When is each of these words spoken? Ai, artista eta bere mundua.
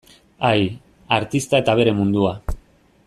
Ai, 0.47 0.61
artista 1.17 1.61
eta 1.65 1.77
bere 1.81 1.93
mundua. 2.01 2.33